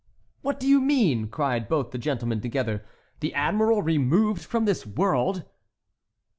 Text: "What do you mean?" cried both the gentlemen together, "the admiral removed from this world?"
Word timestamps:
"What 0.41 0.59
do 0.59 0.65
you 0.67 0.81
mean?" 0.81 1.27
cried 1.27 1.69
both 1.69 1.91
the 1.91 1.99
gentlemen 1.99 2.41
together, 2.41 2.83
"the 3.19 3.35
admiral 3.35 3.83
removed 3.83 4.43
from 4.43 4.65
this 4.65 4.83
world?" 4.83 5.43